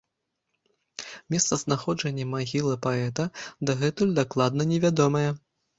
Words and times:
Месцазнаходжанне 1.33 2.25
магілы 2.33 2.73
паэта 2.87 3.23
дагэтуль 3.71 4.19
дакладна 4.23 4.61
невядомае. 4.75 5.29